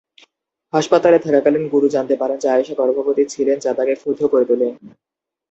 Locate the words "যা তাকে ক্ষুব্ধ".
3.59-4.21